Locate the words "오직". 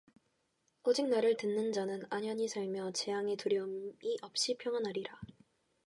0.81-1.07